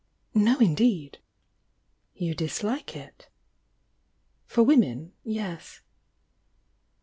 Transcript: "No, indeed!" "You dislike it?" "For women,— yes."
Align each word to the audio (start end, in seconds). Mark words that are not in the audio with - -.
"No, 0.33 0.57
indeed!" 0.57 1.19
"You 2.15 2.33
dislike 2.33 2.95
it?" 2.95 3.29
"For 4.47 4.63
women,— 4.63 5.13
yes." 5.23 5.81